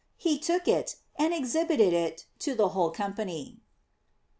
He 0.17 0.39
took 0.39 0.67
it 0.67 0.95
and 1.15 1.31
exhibited 1.31 1.93
it 1.93 2.25
to 2.39 2.55
the 2.55 2.69
whole 2.69 2.89
company. 2.89 3.59